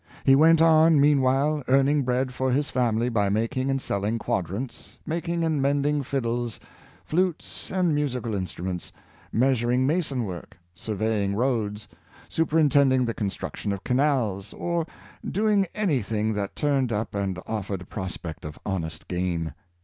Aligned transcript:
He 0.23 0.35
went 0.35 0.63
on, 0.63 0.99
meanwhile, 0.99 1.61
earning 1.67 2.01
bread 2.01 2.33
for 2.33 2.51
his 2.51 2.71
family 2.71 3.07
by 3.07 3.29
making 3.29 3.69
and 3.69 3.79
selling 3.79 4.17
quadrants, 4.17 4.97
making 5.05 5.43
and 5.43 5.61
mending 5.61 6.01
fiddles, 6.01 6.59
flutes 7.05 7.69
and 7.71 7.93
musical 7.93 8.31
instru 8.31 8.63
ments, 8.65 8.91
measuring 9.31 9.85
mason 9.85 10.23
work, 10.25 10.57
surveying 10.73 11.35
roads, 11.35 11.87
super 12.27 12.57
intending 12.57 13.05
the 13.05 13.13
construction 13.13 13.71
of 13.71 13.83
canals, 13.83 14.53
or 14.55 14.87
doing 15.23 15.67
anything 15.75 16.33
that 16.33 16.55
turned 16.55 16.91
up 16.91 17.13
and 17.13 17.37
offered 17.45 17.83
a 17.83 17.85
prospect 17.85 18.43
of 18.43 18.57
honest 18.65 19.07
gain. 19.07 19.53